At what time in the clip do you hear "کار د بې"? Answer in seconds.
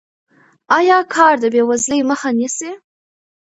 1.15-1.61